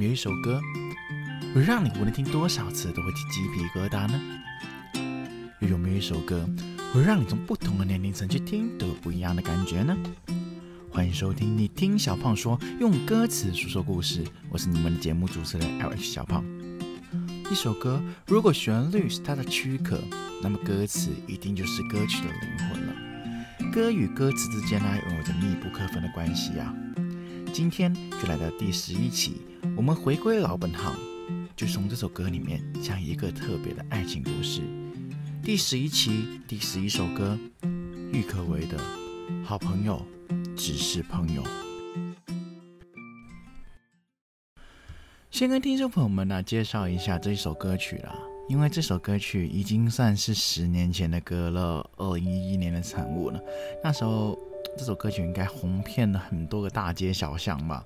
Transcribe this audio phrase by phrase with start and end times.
[0.00, 0.58] 没有一首歌
[1.54, 4.18] 会让你无论听多少次都会起鸡皮疙瘩呢？
[5.58, 6.48] 又有没有一首歌
[6.90, 9.94] 会让你从不同的年龄层去听都有不一样的感觉呢？
[10.90, 14.24] 欢迎收听《你听小胖说》，用歌词诉说故事。
[14.48, 16.42] 我是你们的节目主持人 L H 小胖。
[17.50, 20.00] 一首歌如果旋律是它的躯壳，
[20.42, 23.70] 那么歌词一定就是歌曲的灵魂了。
[23.70, 26.74] 歌与歌词之间呢，拥有着密不可分的关系啊。
[27.52, 29.42] 今天就来到第十一期，
[29.76, 30.94] 我们回归老本行，
[31.56, 34.62] 就从这首歌里面讲一个特别的爱情故事。
[35.42, 37.38] 第十一期第十一首歌，
[38.12, 38.78] 郁可唯的
[39.44, 40.04] 《好朋友
[40.56, 41.42] 只是朋友》。
[45.30, 48.14] 先跟听众朋友们呢介绍一下这首歌曲啦，
[48.48, 53.40] 因为这首歌曲已经算是十年前的歌了，二零一一年的产物了。
[53.82, 54.38] 那时候。
[54.78, 57.84] 这首歌曲应该红遍了很多个大街小巷吧？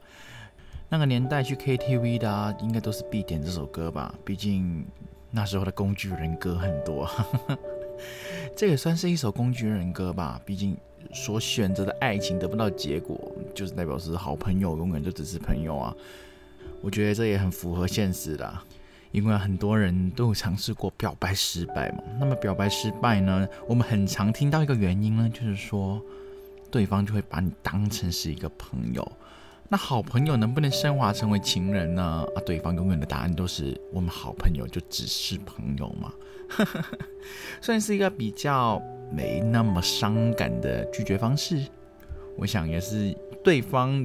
[0.94, 4.14] 那个年代去 KTV 的，应该都是必点这首歌吧？
[4.24, 4.86] 毕竟
[5.32, 7.10] 那时候的工具人歌很多，
[8.54, 10.40] 这也算是一首工具人歌吧？
[10.46, 10.76] 毕竟
[11.12, 13.20] 所选择的爱情得不到结果，
[13.52, 15.92] 就是代表是好朋友永远都只是朋友啊。
[16.80, 18.56] 我觉得这也很符合现实的，
[19.10, 22.04] 因为很多人都有尝试过表白失败嘛。
[22.20, 26.00] 那么表白失败呢，我们很常听到一个原因呢，就是说。
[26.70, 29.12] 对方就会把你当成是一个朋友，
[29.68, 32.24] 那好朋友能不能升华成为情人呢？
[32.36, 36.12] 啊，对方永远的答案都是我们好朋友就只是朋友嘛，
[37.60, 41.64] 算是一个比较没那么伤感的拒绝方式。
[42.36, 44.04] 我想也是对方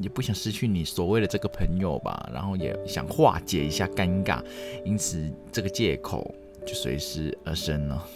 [0.00, 4.44] 也不想失去你所谓的这个朋友吧，然后也想化解一下尴尬，
[4.84, 6.32] 因此这个借口
[6.66, 8.06] 就随之而生了。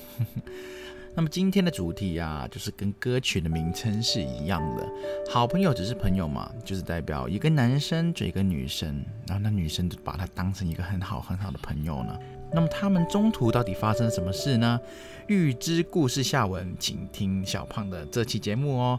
[1.16, 4.84] 那么今天的主题啊，就是跟歌曲的名称是一样的。
[5.30, 12.18] 好朋友只是朋友嘛，就是代表一个男生追一个女生，然后那女生就把他当成一个很好很好的朋友呢。
[12.52, 14.80] 那么他们中途到底发生了什么事呢？
[15.28, 18.98] 预知故事下文，请听小胖的这期节目哦。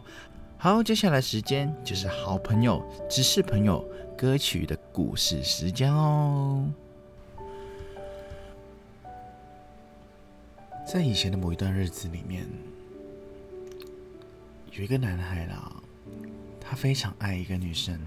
[0.56, 6.64] 好，接下来时间就是好朋友只是朋友歌曲的故事时间哦。
[10.86, 12.46] 在以前的某一段日子里面，
[14.70, 15.72] 有一个男孩啦，
[16.60, 18.00] 他非常爱一个女生。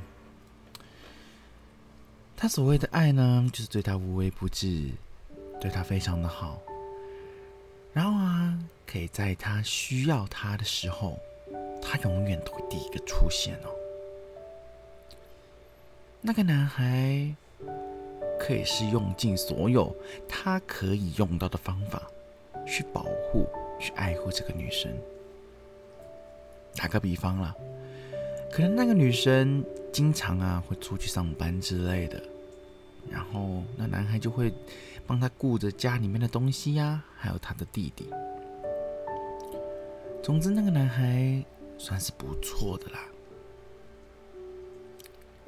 [2.38, 4.92] 他所谓的爱呢，就是对她无微不至，
[5.60, 6.62] 对她非常的好。
[7.92, 8.58] 然后啊，
[8.88, 11.20] 可以在他需要他的时候，
[11.82, 13.76] 他永远都会第一个出现哦。
[16.22, 17.36] 那个男孩
[18.40, 19.94] 可以是用尽所有
[20.30, 22.02] 他可以用到的方法。
[22.70, 23.48] 去保护、
[23.80, 24.92] 去爱护这个女生。
[26.76, 27.56] 打个比方啦，
[28.52, 32.22] 可能那个女生经常啊会出去上班之类的，
[33.10, 34.54] 然后那男孩就会
[35.08, 38.08] 帮她顾着家里面的东西呀，还有他的弟弟。
[40.22, 41.44] 总之，那个男孩
[41.78, 43.00] 算是不错的啦。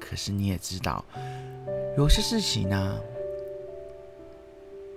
[0.00, 1.04] 可是你也知道，
[1.96, 3.00] 有些事情呢。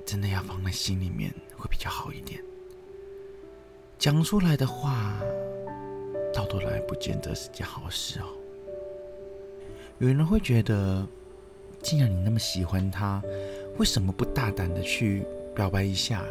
[0.07, 1.33] 真的要放在心里面
[1.85, 2.43] 较好一点。
[3.99, 5.15] 讲出来的话，
[6.33, 8.25] 到头来不见得是件好事哦。
[9.99, 11.07] 有人会觉得，
[11.83, 13.21] 既然你那么喜欢他，
[13.77, 15.23] 为什么不大胆的去
[15.55, 16.25] 表白一下？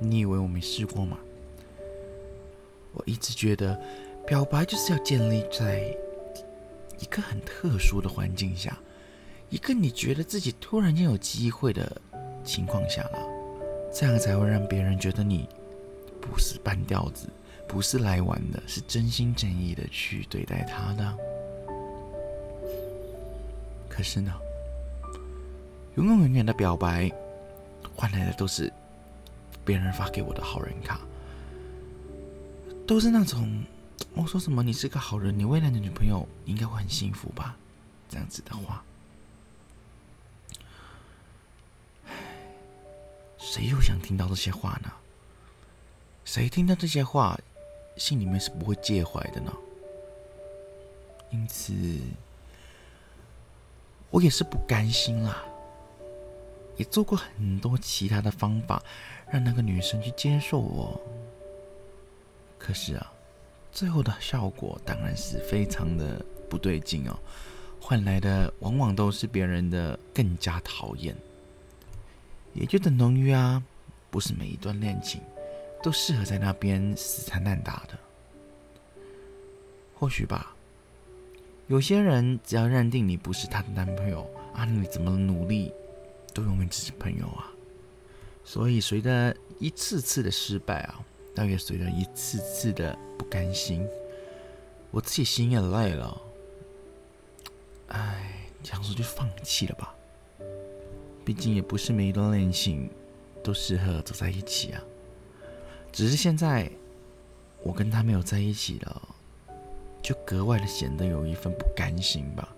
[0.00, 1.16] 你以为我没试过吗？
[2.92, 3.80] 我一直觉得，
[4.26, 5.96] 表白就是要建立在
[6.98, 8.76] 一个很特殊的环境下。
[9.48, 12.00] 一个你觉得自己突然间有机会的
[12.44, 13.18] 情况下了，
[13.92, 15.48] 这样才会让别人觉得你
[16.20, 17.28] 不是半吊子，
[17.66, 21.16] 不是来玩的，是真心真意的去对待他的。
[23.88, 24.32] 可是呢，
[25.96, 27.10] 永永远远的表白
[27.94, 28.72] 换来的都是
[29.64, 31.00] 别人发给我的好人卡，
[32.86, 33.62] 都是那种
[34.14, 37.56] 我说什么你是个好人，你未来的女朋友应该会很幸福吧，
[38.08, 38.82] 这样子的话。
[43.52, 44.90] 谁又想听到这些话呢？
[46.24, 47.38] 谁听到这些话，
[47.98, 49.52] 心里面是不会介怀的呢？
[51.30, 51.74] 因此，
[54.08, 55.44] 我也是不甘心啦，
[56.78, 58.82] 也做过很多其他的方法，
[59.30, 60.98] 让那个女生去接受我。
[62.58, 63.12] 可是啊，
[63.70, 67.18] 最后的效果当然是非常的不对劲哦，
[67.78, 71.14] 换来的往往都是别人的更加讨厌。
[72.54, 73.62] 也就等同于啊，
[74.10, 75.20] 不是每一段恋情
[75.82, 77.98] 都适合在那边死缠烂打的。
[79.94, 80.54] 或许吧，
[81.68, 85.72] 有些人只要认定你不是他的男朋友啊，你怎么努力
[86.34, 87.50] 都永远只是朋友啊。
[88.44, 91.00] 所以随着一次次的失败啊，
[91.34, 93.86] 大约随着一次次的不甘心，
[94.90, 96.20] 我自己心也累了。
[97.88, 99.94] 哎，想说就放弃了吧。
[101.24, 102.90] 毕竟也不是每一段恋情
[103.42, 104.82] 都适合走在一起啊。
[105.92, 106.70] 只是现在
[107.62, 109.08] 我跟他没有在一起了。
[110.02, 112.48] 就格外的显得有一份不甘心吧。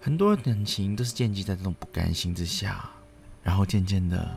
[0.00, 2.90] 很多感情都是建立在这种不甘心之下，
[3.44, 4.28] 然后渐渐的，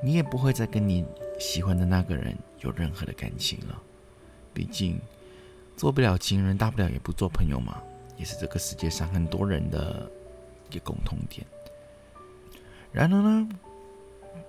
[0.00, 1.04] 你也不会再跟你
[1.40, 3.82] 喜欢的那个人有任何的感情了。
[4.52, 4.96] 毕竟
[5.76, 7.82] 做不了情人，大不了也不做朋友嘛，
[8.16, 10.08] 也是这个世界上很多人的
[10.70, 11.44] 一个共同点。
[12.94, 13.48] 然而呢，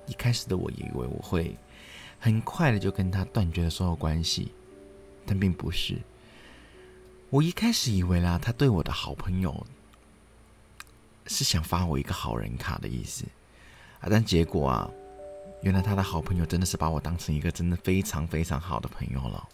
[0.05, 1.57] 一开始的我以为我会
[2.19, 4.51] 很快的就跟他断绝了所有关系，
[5.25, 5.97] 但并不是。
[7.31, 9.65] 我一开始以为啦，他对我的好朋友
[11.25, 13.25] 是想发我一个好人卡的意思
[13.99, 14.91] 啊，但结果啊，
[15.63, 19.49] 原来他的好朋友真的是把我当成一个真的非常非常好的朋友了。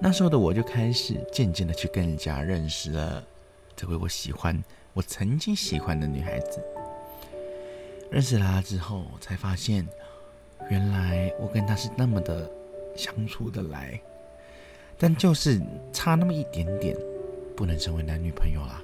[0.00, 3.22] 那时候的我就开始渐渐的去更加认识了
[3.76, 4.64] 这位我喜欢、
[4.94, 6.58] 我曾经喜欢的女孩子。
[8.14, 9.84] 认识了她之后，才发现
[10.70, 12.48] 原来我跟她是那么的
[12.94, 14.00] 相处的来。
[14.96, 15.60] 但就是
[15.92, 16.96] 差那么一点点，
[17.56, 18.80] 不能成为男女朋友啦。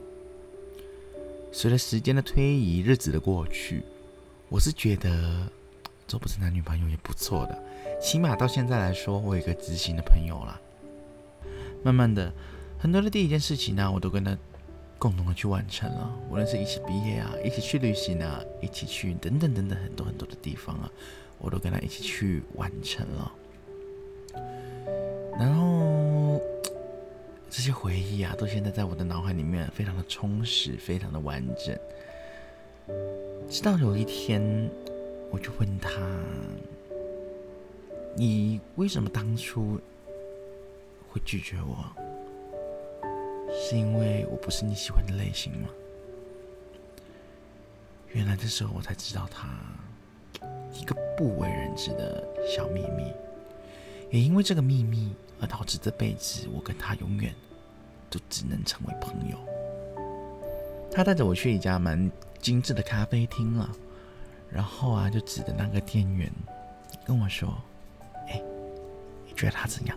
[1.53, 3.85] 随着时间的推移，日子的过去，
[4.49, 5.47] 我是觉得
[6.09, 7.57] 做不成男女朋友也不错的，
[8.03, 10.61] 起码到现在来说，我有一个知心的朋友啦。
[11.85, 12.33] 慢慢的，
[12.81, 14.37] 很多的第一件事情呢，我都跟他
[15.01, 20.93] 共同的去完成了，无论是一起毕业啊，一起去旅行啊，一起去等等等等很多很多的地方啊，
[21.39, 23.33] 我都跟他一起去完成了。
[25.39, 26.39] 然后
[27.49, 31.75] 这些回忆啊，都现在在我的脑海里面非常的充实，非常的完整。
[33.49, 34.71] 直到有一天，
[35.31, 35.91] 我就问他
[38.15, 39.81] ：“你为什么当初
[41.11, 41.87] 会拒绝我？
[43.53, 45.69] 是因为我不是你喜欢的类型吗？”
[48.13, 49.49] 原来这时候我才知道他
[50.73, 53.13] 一个不为人知的小秘密，
[54.11, 55.15] 也因为这个秘密。
[55.43, 57.35] 而导致这辈子我跟他永远
[58.11, 59.39] 都只能成为朋友。
[60.93, 62.13] 他带着我去一家蛮
[62.43, 63.71] 精致的咖啡厅了，
[64.51, 66.31] 然后啊，就指着那个店员
[67.07, 67.57] 跟我说
[68.29, 68.43] ：“哎，
[69.27, 69.97] 你觉得他怎样？”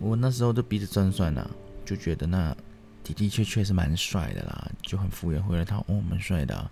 [0.00, 1.48] 我那时候就鼻子转转了，
[1.84, 2.56] 就觉得那
[3.04, 6.70] 的的确确是蛮帅的啦，就很敷衍回了他：“哦，蛮帅的。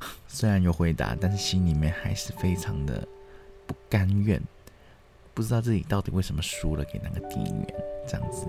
[0.28, 3.06] ”虽然有回答，但是心里面还是非常的
[3.66, 4.40] 不甘愿。
[5.32, 7.74] 不知道自己到底为什么输了给那个店员
[8.06, 8.46] 这样子，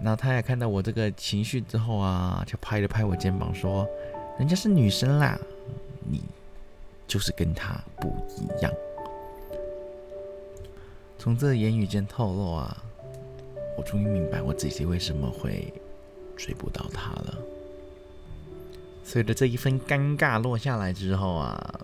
[0.00, 3.86] 那他也看到我这个情绪之后啊，就拍了拍我肩膀说
[4.40, 5.38] ：“人家是女生啦，
[6.00, 6.24] 你
[7.06, 8.08] 就是跟她不
[8.38, 8.72] 一样。”
[11.24, 12.84] 从这言语间透露啊，
[13.78, 15.72] 我终于明白我自己为什么会
[16.36, 17.38] 追不到她了。
[19.02, 21.80] 随着这一份尴尬落下来之后啊。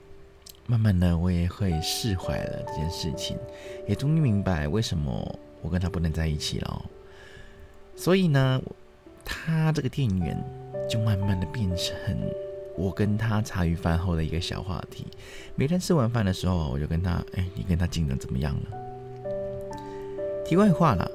[0.66, 3.34] 慢慢的，我也会释怀了这件事情，
[3.88, 6.84] 也终于明白为什么我跟他不能在一起了。
[7.96, 8.60] 所以呢，
[9.24, 10.38] 他这个店员
[10.86, 11.94] 就慢慢的变成
[12.76, 15.06] 我跟他茶余饭后的一个小话题。
[15.56, 18.89] 每天吃完饭的时候，我就跟他，哎，你跟他进展怎么样了？
[20.50, 21.08] 题外话了，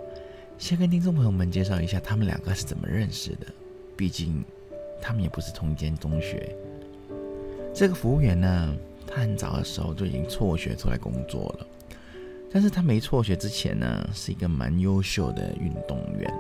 [0.58, 3.48] 先跟听众朋友们介绍一下他们两个是怎么认识的。
[3.98, 4.42] 毕竟
[5.02, 6.56] 他们也不是同一间中学。
[7.74, 8.74] 这个服务员呢？
[9.06, 11.68] 他很早的时候就已经辍学出来工作了，
[12.50, 16.34] 但是他没辍学之前呢，是一个蛮优秀的运动员，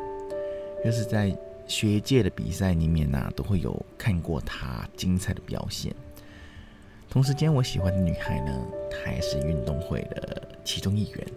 [0.82, 1.38] 就是在
[1.68, 5.94] 学界的比赛里面呢，都会有看过他精彩的表现。
[7.10, 11.28] 同时间，我喜欢的女孩呢，她也是运动会的其中一员，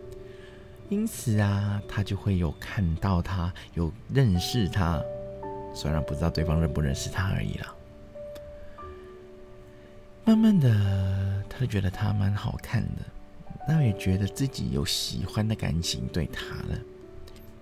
[0.88, 5.02] 因此啊，他就会有看到他，有认识他，
[5.75, 7.75] 虽然不知道对方认不认识他而已啦。
[10.25, 13.02] 慢慢的，他就觉得他蛮好看的，
[13.66, 16.78] 那也觉得自己有喜欢的感情对他了。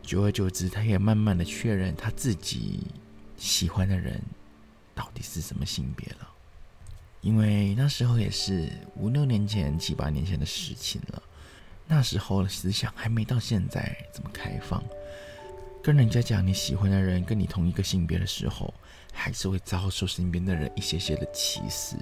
[0.02, 2.86] 久而久之，他也慢慢的确认他自己
[3.36, 4.22] 喜欢的人
[4.94, 6.28] 到底是什么性别了。
[7.22, 11.22] 因为那时候也是五六年前、七八年前的事情了，
[11.86, 14.82] 那时候的思想还没到现在这么开放。
[15.82, 18.74] 跟人家讲你喜欢的人跟你同一个性别的时候，
[19.12, 21.96] 还是会遭受身边的人一些些的歧视。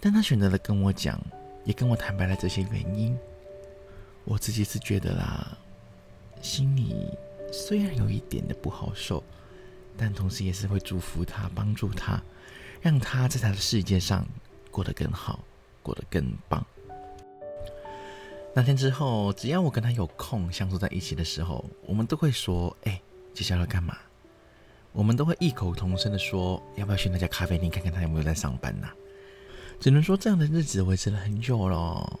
[0.00, 1.20] 但他选择了跟我讲，
[1.64, 3.16] 也跟我坦白了这些原因。
[4.24, 5.56] 我自己是觉得啦，
[6.42, 7.06] 心里
[7.52, 9.22] 虽然有一点的不好受，
[9.96, 12.20] 但同时也是会祝福他，帮助他，
[12.82, 14.26] 让他在他的世界上
[14.70, 15.44] 过得更好，
[15.82, 16.66] 过得更棒。
[18.58, 23.00] 那天之后，只要我跟他有空相处在一起的时候，我们都会说：“哎，
[23.32, 23.96] 接下来要干嘛？”
[24.90, 28.88] 我们都会异口同声的说：“要不要去那家咖啡厅看看他有没有在上班呢？”
[29.78, 32.18] 只能说这样的日子维持了很久了。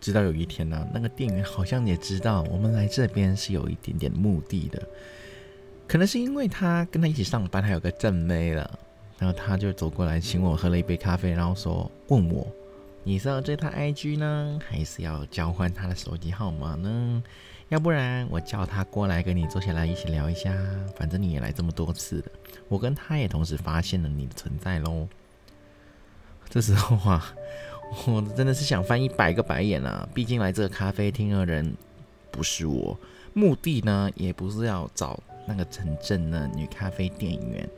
[0.00, 4.80] 直到有一天呢，那个店员好像也知道我们来这边是有一点点目的的，
[5.88, 8.78] 可能是因为他跟他一起上班还有个正妹了，
[9.18, 12.46] 然后他就走过来请我喝了一杯咖啡，然后说问我。
[13.04, 17.22] 你是要追他 IG 呢，还是要交换他的手机号码呢？
[17.68, 20.54] 要不然我叫他过来跟你坐下来一起聊一下。
[20.96, 22.26] 反正你也来这么多次了，
[22.68, 25.08] 我跟他也同时发现了你的存在喽。
[26.48, 27.34] 这时候啊，
[28.06, 30.08] 我真的是想翻一百个白眼啊！
[30.14, 31.74] 毕竟来这个咖啡厅的人
[32.30, 32.96] 不是我，
[33.32, 37.68] 目的呢也不是要找那个城镇的女咖啡店员。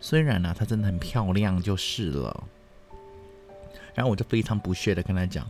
[0.00, 2.44] 虽然呢，她真的很漂亮，就是了。
[3.94, 5.48] 然后我就非常不屑的跟他讲：“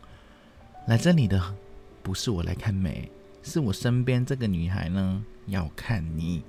[0.89, 1.41] 来这里的
[2.03, 3.09] 不是我来看美，
[3.43, 6.43] 是我身边这个女孩呢要看你。”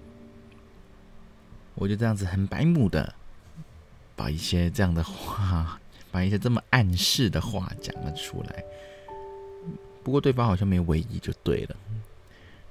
[1.75, 3.13] 我就这样子很白目的
[4.15, 5.79] 把一些这样的话，
[6.11, 8.63] 把一些这么暗示的话讲了出来。
[10.03, 11.75] 不过对方好像没有为意，就对了。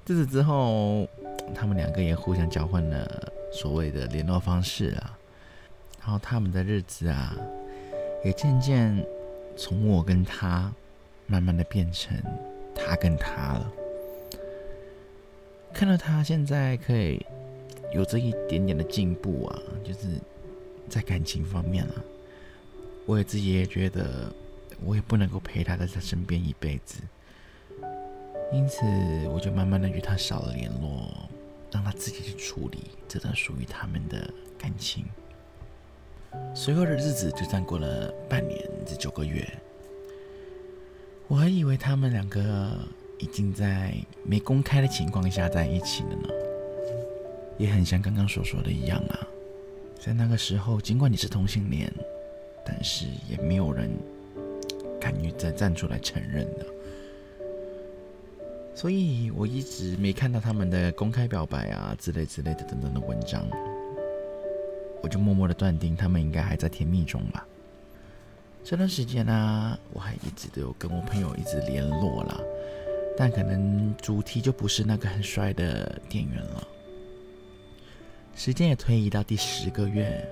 [0.05, 1.07] 自此之后，
[1.55, 5.17] 他们两个也互相交换了所谓的联络方式啊。
[6.01, 7.35] 然后他们的日子啊。
[8.23, 9.05] 也渐渐
[9.55, 10.73] 从我跟他，
[11.27, 12.17] 慢慢的变成
[12.73, 13.71] 他跟他了。
[15.73, 17.25] 看到他现在可以
[17.93, 20.21] 有这一点点的进步啊，就是
[20.87, 21.95] 在感情方面啊，
[23.05, 24.31] 我也自己也觉得，
[24.85, 27.01] 我也不能够陪他在他身边一辈子，
[28.51, 28.85] 因此
[29.29, 31.27] 我就慢慢的与他少了联络，
[31.71, 35.05] 让他自己去处理这段属于他们的感情。
[36.53, 39.47] 随后的日子就这样过了半年至九个月，
[41.27, 42.71] 我还以为他们两个
[43.17, 46.29] 已经在没公开的情况下在一起了呢。
[47.57, 49.27] 也很像刚刚所说的一样啊，
[49.99, 51.91] 在那个时候，尽管你是同性恋，
[52.65, 53.89] 但是也没有人
[54.99, 56.65] 敢于再站出来承认的。
[58.75, 63.47] 所以我一直没看到他们的公开表白啊之类之类的等等的文章。
[65.03, 67.45] 我就默默的断定，他们应该还在甜蜜中吧。
[68.63, 72.41] 这段时间呢，我还一直都有跟我朋友一直联络了，
[73.17, 76.65] 但可能主题就不是那个很帅的店员了。
[78.33, 80.25] 时间也推移到第十个月，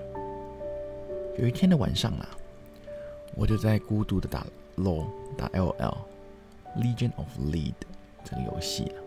[1.38, 2.26] 有一天的晚上啊，
[3.34, 4.46] 我就在孤独的打
[4.78, 5.96] LOL 打 LL
[6.78, 7.74] Legion of Lead
[8.24, 9.02] 这个游戏了，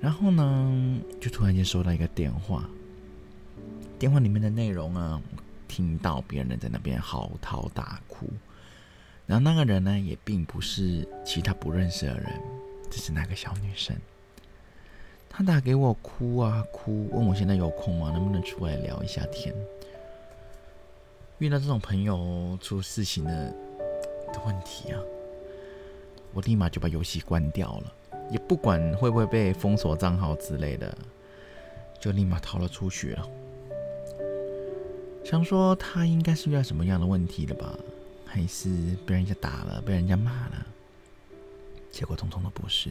[0.00, 2.64] 然后呢，就突然间收到一个电话。
[4.02, 5.22] 电话里面的内容啊，
[5.68, 8.26] 听到别人在那边嚎啕大哭，
[9.26, 12.42] 然后那个人呢，也并不是其他不认识的人，
[12.90, 13.96] 只是那个小女生。
[15.30, 18.10] 她打给我哭啊哭，问我现在有空吗？
[18.10, 19.54] 能不能出来聊一下天？
[21.38, 23.30] 遇到这种朋友出事情的
[24.32, 24.98] 的问题啊，
[26.32, 27.92] 我立马就把游戏关掉了，
[28.32, 30.92] 也不管会不会被封锁账号之类的，
[32.00, 33.28] 就立马逃了出去了。
[35.32, 37.74] 想说他应该是遇到什么样的问题了吧？
[38.26, 38.68] 还是
[39.06, 40.66] 被人家打了，被人家骂了？
[41.90, 42.90] 结果通通都不是。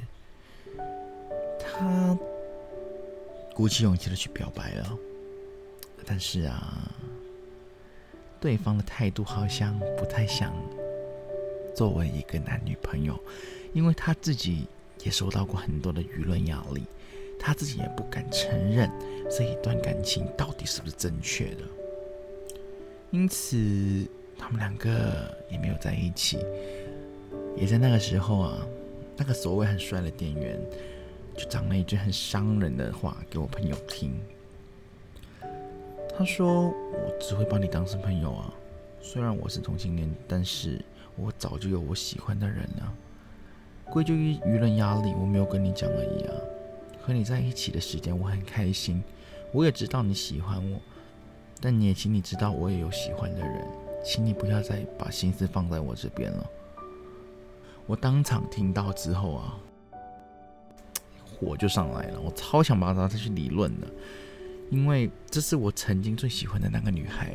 [1.59, 2.17] 他
[3.53, 4.97] 鼓起勇气的去表白了，
[6.03, 6.91] 但是啊，
[8.39, 10.51] 对方的态度好像不太像
[11.75, 13.15] 作为一个男女朋友，
[13.71, 14.65] 因为他自己
[15.03, 16.85] 也受到过很多的舆论压力，
[17.39, 18.91] 他自己也不敢承认
[19.29, 21.61] 这一段感情到底是不是正确的。
[23.11, 23.57] 因此，
[24.37, 26.39] 他们两个也没有在一起。
[27.57, 28.65] 也在那个时候啊，
[29.17, 30.57] 那个所谓很帅的店员，
[31.35, 34.13] 就讲了一句很伤人的话给我朋友听。
[36.17, 38.53] 他说：“我只会把你当成朋友啊，
[39.01, 40.79] 虽然我是同性恋，但是
[41.17, 42.93] 我早就有我喜欢的人了。
[43.89, 46.33] 归咎于舆论压力，我没有跟你讲而已啊。
[47.01, 49.03] 和你在一起的时间我很开心，
[49.51, 50.79] 我也知道你喜欢我。”
[51.61, 53.67] 但你也请你知道，我也有喜欢的人，
[54.03, 56.49] 请你不要再把心思放在我这边了。
[57.85, 59.57] 我当场听到之后啊，
[61.23, 63.87] 火就上来了，我超想把他再去理论的，
[64.69, 67.31] 因为这是我曾经最喜欢的那个女孩，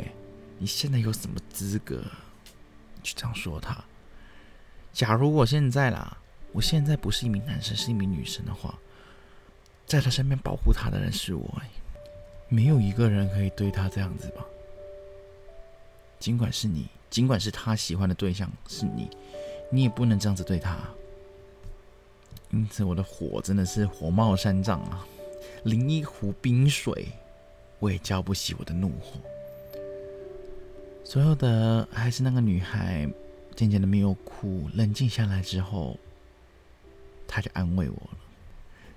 [0.58, 2.02] 你现在有什么资格
[3.02, 3.84] 去这样说她？
[4.92, 6.16] 假如我现在啦，
[6.52, 8.78] 我现在不是一名男生，是一名女生的话，
[9.86, 11.62] 在她身边保护她的人是我，
[12.48, 14.44] 没有一个人可以对他这样子吧？
[16.18, 19.10] 尽管是你，尽管是他喜欢的对象是你，
[19.70, 20.78] 你也不能这样子对他。
[22.50, 25.04] 因此，我的火真的是火冒三丈啊！
[25.64, 27.08] 淋一壶冰水，
[27.80, 29.20] 我也浇不熄我的怒火。
[31.04, 33.08] 所有的还是那个女孩，
[33.54, 35.98] 渐渐的没有哭，冷静下来之后，
[37.26, 38.18] 她就安慰我了。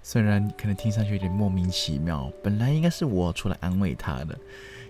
[0.01, 4.37] 虽然可能听上去有点莫名其妙，本来应该是我出来安慰他的，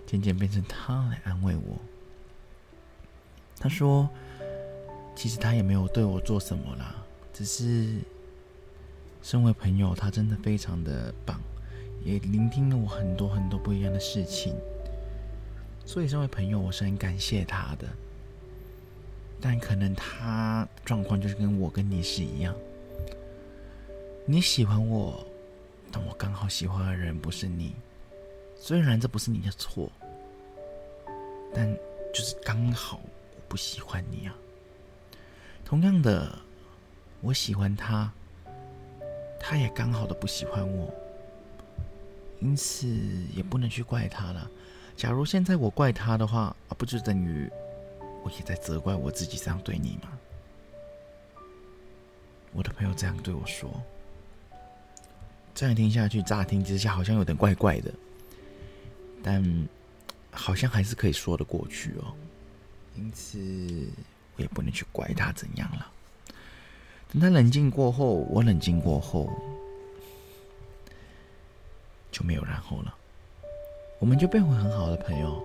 [0.06, 1.76] 渐渐变成他来安慰我。
[3.58, 4.08] 他说
[5.14, 6.94] ：“其实他也没有对我做什么啦，
[7.34, 7.98] 只是
[9.22, 11.38] 身为朋友，他真的非常的棒，
[12.02, 14.54] 也聆听了我很多很多不一样的事情。”
[15.84, 17.86] 所以，身为朋友，我是很感谢他的。
[19.40, 22.54] 但可能他状况就是跟我跟你是一样，
[24.30, 25.26] 你喜欢我，
[25.90, 27.74] 但我刚好喜欢的人不是你。
[28.54, 29.90] 虽然这不是你的错，
[31.52, 31.68] 但
[32.14, 34.34] 就是刚好我不喜欢你啊。
[35.64, 36.38] 同样的，
[37.20, 38.08] 我喜欢他，
[39.40, 40.94] 他也刚好的不喜欢我，
[42.38, 42.86] 因此
[43.34, 44.48] 也不能去怪他了。
[44.96, 47.50] 假如现在我怪他的话，啊，不就等于
[48.22, 50.16] 我也在责怪我自己这样对你吗？
[52.52, 53.68] 我的朋友这样对我说，
[55.60, 57.92] 这样听下去，乍听之下好像有点怪怪的，
[59.22, 59.68] 但
[60.30, 62.14] 好像还是可以说得过去哦。
[62.96, 63.38] 因此，
[64.36, 65.86] 我也不能去怪他怎样了。
[67.12, 69.28] 等他冷静过后，我冷静过后，
[72.10, 72.94] 就没有然后了。
[73.98, 75.44] 我们就变回很好的朋友，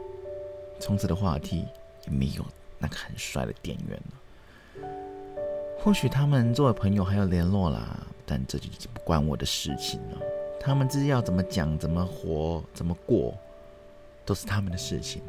[0.80, 1.66] 从此的话题
[2.06, 2.46] 也没有
[2.80, 4.88] 那个很帅的店员了。
[5.78, 10.18] 或许他们作为朋友还有联络啦，但这就不关我的事情了。
[10.60, 13.34] 他们自己要怎么讲、怎么活、怎么过，
[14.26, 15.22] 都是他们的事情。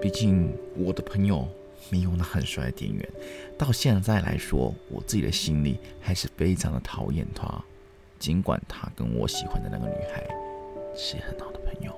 [0.00, 1.46] 毕竟我的朋友
[1.90, 3.08] 没有那很帅的店员，
[3.58, 7.62] 到现在来说，我自己的心里还是非常的讨厌他。
[8.18, 10.24] 尽管他跟我喜欢的那个女孩
[10.96, 11.92] 是很好的朋友。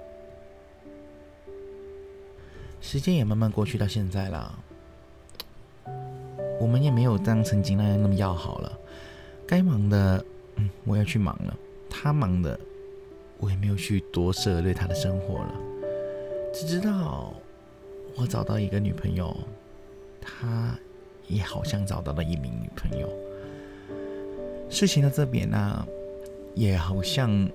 [2.80, 4.58] 时间也慢慢过去到现在了，
[6.60, 8.78] 我们也没有像曾经那样那么要好了。
[9.46, 10.24] 该忙的，
[10.56, 11.54] 嗯，我要去忙了；
[11.90, 12.58] 他忙的，
[13.38, 15.54] 我也没有去多涉猎他的生活了。
[16.52, 17.34] 只知道
[18.16, 19.36] 我找到一个女朋友，
[20.20, 20.74] 他
[21.28, 23.08] 也好像找到了一名女朋友。
[24.70, 25.86] 事情的这边呢，
[26.54, 27.48] 也好像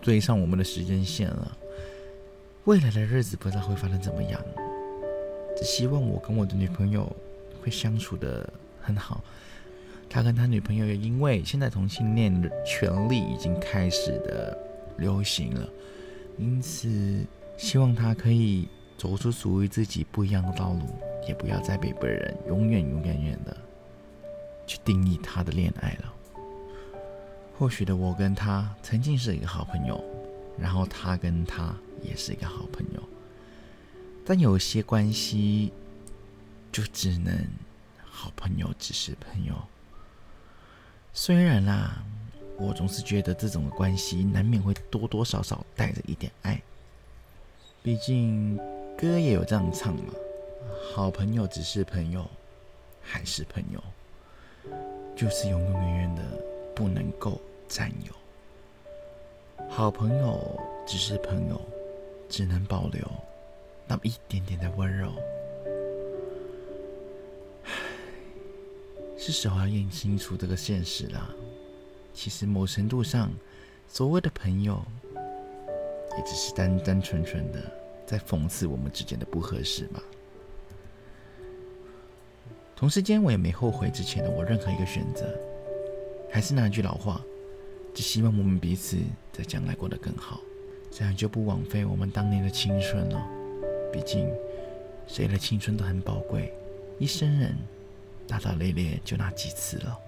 [0.00, 1.56] 追上我们的时间线了。
[2.64, 4.40] 未来的日子不知道会发生怎么样，
[5.56, 7.14] 只希望我跟我的女朋友
[7.62, 8.48] 会相处的
[8.80, 9.22] 很好。
[10.08, 14.56] 他跟他女朋友也因为现在同性恋的权利已经开始的
[14.98, 15.68] 流行了，
[16.38, 17.24] 因此
[17.56, 20.82] 希望他可以走出属于自己不一样的道路，
[21.28, 23.56] 也不要再被别人永远永远远的
[24.66, 26.12] 去定义他的恋爱了。
[27.58, 30.02] 或许的我跟他曾经是一个好朋友，
[30.58, 31.74] 然后他跟他。
[32.02, 33.02] 也是一个好朋友，
[34.24, 35.72] 但有些关系
[36.70, 37.34] 就只能
[38.04, 39.54] 好朋友只是朋友。
[41.18, 42.04] 虽然啦，
[42.58, 46.60] 我总是觉得这种关系难免会多多少少带着一点爱。
[47.82, 48.54] 毕竟
[48.98, 50.12] 歌也有这样唱嘛
[50.92, 52.28] ：“好朋友只是朋友，
[53.00, 53.82] 还是朋友，
[55.16, 56.22] 就是永永远远的
[56.74, 58.12] 不能够占有。
[59.70, 61.58] 好朋友只是朋友。”
[62.28, 63.08] 只能保留
[63.86, 65.12] 那么一点点的温柔。
[69.16, 71.34] 是时候要认清楚这个现实了。
[72.12, 73.30] 其实某程度上，
[73.88, 74.82] 所谓的朋友，
[75.14, 77.60] 也只是单单纯纯的
[78.06, 80.02] 在讽刺我们之间的不合适吧。
[82.74, 85.26] 同时间，我也没后悔之前的我任何一个选择。
[86.30, 87.22] 还是那句老话，
[87.94, 88.98] 只希望我们彼此
[89.32, 90.40] 在将来过得更好。
[90.90, 93.26] 这样就不枉费我们当年的青春了。
[93.92, 94.30] 毕竟，
[95.06, 96.52] 谁的青春都很宝贵，
[96.98, 97.56] 一生人
[98.28, 99.98] 大大咧咧就那几次了。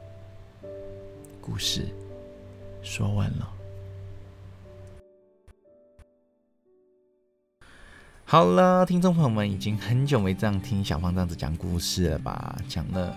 [1.41, 1.87] 故事
[2.83, 3.53] 说完了。
[8.25, 12.59] 好了，听众朋友们，已经很久没这样听小胖这样子讲故事了吧？
[12.69, 13.17] 讲了，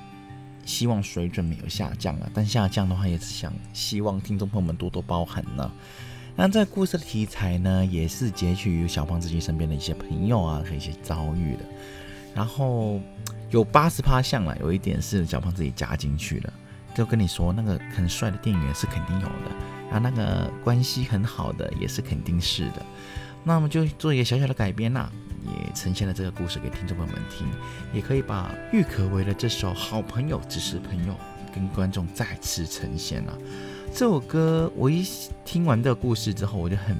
[0.66, 5.70] 希望水准没有下降了，但下降的话，也是想希望听众朋友们多多包涵呢。
[6.34, 11.66] 那这故事的题材呢，也是截取于小胖自己身边的一些朋友啊和一些遭遇的，
[12.34, 13.02] 然后
[13.50, 16.52] 有八十趴像了，有一点是小胖自己加进去的，
[16.96, 22.86] 就跟你说，那个很帅的店员是肯定有的，啊那个关系很好的也是肯定是的。
[23.44, 25.12] 那么就做一个小小的改编啦，
[25.44, 27.48] 也呈现了这个故事给听众朋友们听，
[27.92, 31.14] 也可以把郁可唯的这首《好朋友只是朋友》
[31.54, 33.38] 跟观众再次呈现了。
[33.94, 35.04] 这首歌我一
[35.44, 36.96] 听完这个故事之后，我就很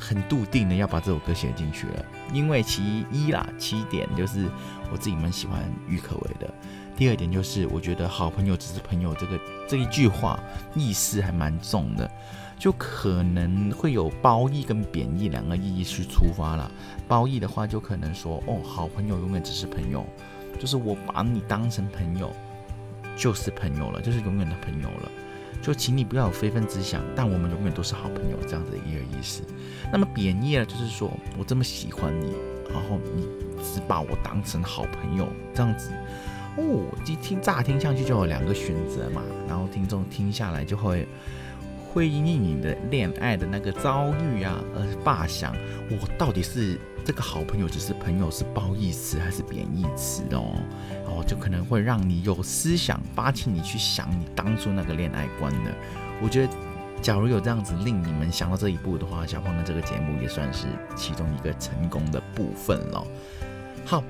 [0.00, 4.48] 很笃定的要把这首歌写进去了，因为其一啦，起点就是
[4.90, 6.52] 我自己蛮喜欢郁可唯的。
[6.96, 10.40] 第二点就是，我觉得好朋友只是朋友这个这一句话
[10.74, 12.10] 意思还蛮重的，
[12.58, 16.70] 就可能会有褒义跟贬义两个意义去出发了。
[17.06, 20.04] 褒义的话，就可能说，哦，好朋友永远只是朋友，
[20.58, 22.30] 就是我把你当成朋友，
[23.16, 25.10] 就是朋友了，就是永远的朋友了。
[25.62, 29.42] 就请你不要有非分之想，但我们永远都是好朋友这样子的一个意思。
[29.92, 32.32] 那么贬义呢，就是说我这么喜欢你，
[32.72, 33.28] 然后你
[33.62, 35.90] 只把我当成好朋友这样子。
[36.56, 41.06] 哦，一听乍听上去就有两个选择嘛，然后听众听下来就会
[41.92, 45.54] 会因为你的恋爱的那个遭遇啊而罢想，
[45.90, 50.54] 我到底是这个好朋友只是朋友是褒义词还是贬义词哦？
[51.06, 55.74] 哦，就可能会让你有思想，发起你去想你当初那个恋爱观的。
[56.22, 56.52] 我觉得，
[57.02, 63.04] 假如有这样子令你们想到这一步的话，小胖的这个节目也算是其中一个成功的部分了。
[63.84, 64.02] 好。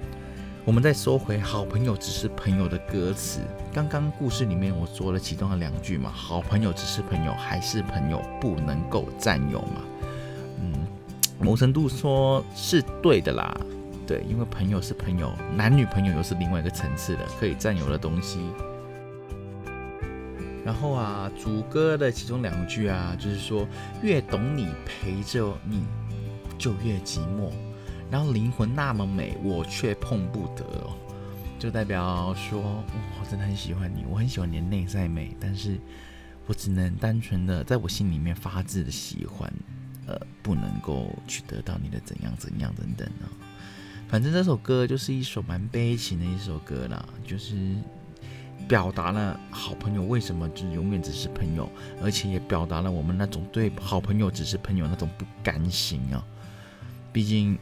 [0.66, 3.40] 我们再说回“好朋友只是朋友”的歌词。
[3.72, 9.80] 刚刚故事里面我说了其中的两句嘛，“好朋友只是朋友，还是朋友不能够占有嘛。”
[10.60, 10.86] 嗯，
[11.40, 13.58] 某程度说是对的啦。
[14.06, 18.40] 对，因为朋友是朋友，男女朋友又是另外一个层次的，可以占有的东西。
[20.64, 23.66] 然后啊，主歌的其中两句啊，就是说
[24.02, 25.84] 越懂你陪着你，
[26.58, 27.50] 就越寂寞。
[28.10, 30.64] 然后灵魂那么美，我却碰不得，
[31.58, 35.78] 就代表说，我真的很喜欢你，我很喜欢你的内在美，但是
[36.46, 39.50] 我只能单纯的在我心里面发自的喜欢，
[40.10, 43.30] 呃，不能够去得到你的怎样怎样等等啊。
[44.08, 47.54] 反正这首歌就是一首蛮悲情的一首歌啦，就是
[48.66, 51.70] 表达了好朋友为什么就永远只是朋友，
[52.02, 56.24] 而且也表达了我们那种对好朋友只是朋友那种不甘心啊，
[57.12, 57.58] 毕竟。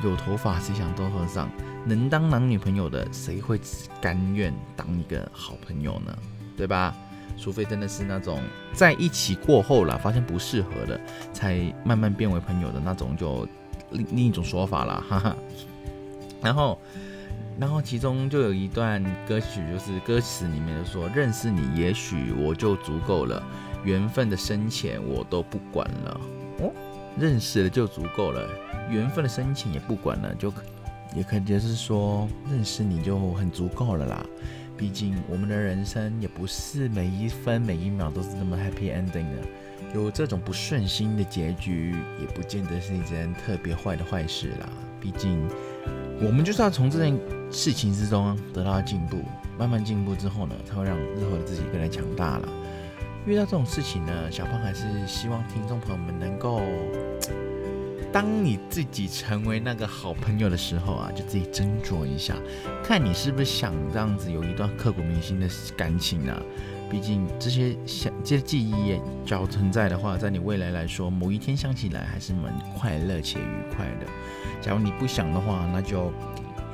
[0.00, 1.50] 有头发谁想当和尚？
[1.84, 3.60] 能当男女朋友的，谁会
[4.00, 6.16] 甘愿当一个好朋友呢？
[6.56, 6.94] 对吧？
[7.38, 8.40] 除非真的是那种
[8.72, 11.00] 在一起过后了，发现不适合的，
[11.32, 13.46] 才慢慢变为朋友的那种，就
[13.90, 15.36] 另另一种说法了， 哈哈。
[16.42, 16.78] 然后，
[17.58, 23.42] 然后其中就有一段歌曲，就是歌词里面就说：“认识你，也许我就足够了，
[23.84, 26.20] 缘分的深浅我都不管了。”
[26.60, 26.72] 哦。
[27.18, 28.48] 认识了就足够了，
[28.88, 30.52] 缘分的深浅也不管了，就
[31.16, 34.24] 也可以就是说认识你就很足够了啦。
[34.78, 39.42] 毕竟我们的人生也不是每一分每一秒都是那么 happy ending 的，
[39.92, 44.68] 有这种不顺心的结局，也不见得是一件特别坏的坏事啦。
[45.00, 45.44] 毕竟
[46.20, 47.18] 我们就是要从这件
[47.50, 49.18] 事情之中得到进步，
[49.58, 52.48] 慢慢进步之后呢，才会让日后的自己更加强大了。
[53.26, 56.62] 遇到这种事情呢，小胖还是希望听众朋友们能够，
[58.12, 62.34] 当你自己成为那个好朋友的时候啊，就自己斟酌一下，
[62.82, 66.40] 看你是不是想这样子有一段刻骨铭心的感情啊。
[66.90, 74.06] 毕竟这些想这些记忆只要存在的话，在你未来来说，某一天想起来还是蛮快乐且愉快的。
[74.60, 76.12] 假如你不想的话，那就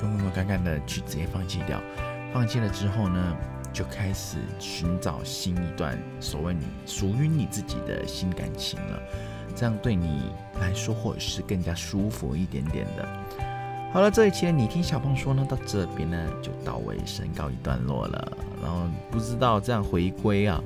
[0.03, 1.81] 勇勇敢敢的去直接放弃掉。
[2.33, 3.37] 放弃了之后呢？
[3.73, 9.03] 就开始寻找新一段所谓你属于你自己的新感情了，
[9.55, 13.09] 这样对你来说或者是更加舒服一点点的。
[13.93, 18.33] 好了，这一期的你听小胖说呢，到这边呢就到尾声告一段落了。
[18.61, 20.61] 然后不知道这样回归啊。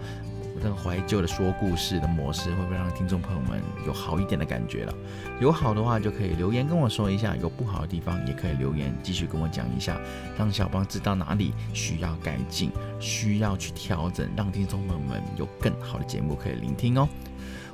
[0.54, 4.94] 我这个怀旧的说故事的模式，会不会让听众朋友们有好一点的感觉了？
[5.40, 10.00] 有好的话就可以留言跟我说一下，有不好的地方也可以留言继续跟我讲一下，
[10.36, 17.08] 让小胖知道哪里需要改进，需要去调整，让听众朋友们有更好的节目可以聆听哦。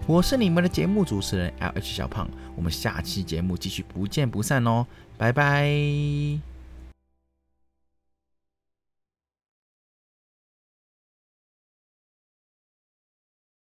[0.06, 4.86] 我是你们的节目主持人 L H 小胖，我们下期节目继续不见不散哦，
[5.16, 6.53] 拜拜。